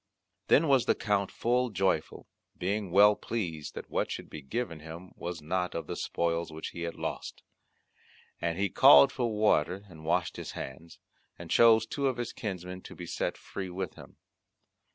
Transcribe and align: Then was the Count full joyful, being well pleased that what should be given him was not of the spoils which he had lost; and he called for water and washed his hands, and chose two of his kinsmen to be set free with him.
Then 0.47 0.67
was 0.67 0.87
the 0.87 0.95
Count 0.95 1.29
full 1.31 1.69
joyful, 1.69 2.27
being 2.57 2.89
well 2.89 3.15
pleased 3.15 3.75
that 3.75 3.91
what 3.91 4.09
should 4.09 4.31
be 4.31 4.41
given 4.41 4.79
him 4.79 5.11
was 5.15 5.43
not 5.43 5.75
of 5.75 5.85
the 5.85 5.95
spoils 5.95 6.51
which 6.51 6.69
he 6.69 6.81
had 6.81 6.95
lost; 6.95 7.43
and 8.41 8.57
he 8.57 8.67
called 8.67 9.11
for 9.11 9.31
water 9.31 9.85
and 9.89 10.03
washed 10.03 10.37
his 10.37 10.53
hands, 10.53 10.97
and 11.37 11.51
chose 11.51 11.85
two 11.85 12.07
of 12.07 12.17
his 12.17 12.33
kinsmen 12.33 12.81
to 12.81 12.95
be 12.95 13.05
set 13.05 13.37
free 13.37 13.69
with 13.69 13.93
him. 13.93 14.17